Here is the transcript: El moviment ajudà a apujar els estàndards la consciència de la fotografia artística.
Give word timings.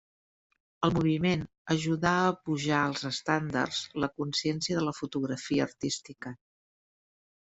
El 0.85 0.93
moviment 0.93 1.41
ajudà 1.75 2.13
a 2.21 2.31
apujar 2.31 2.79
els 2.91 3.03
estàndards 3.09 3.81
la 4.05 4.09
consciència 4.21 4.79
de 4.79 4.87
la 4.87 4.95
fotografia 5.01 5.67
artística. 5.71 6.33